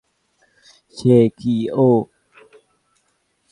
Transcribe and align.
সে 0.97 1.15
কি 1.37 1.55
ও? 1.79 1.89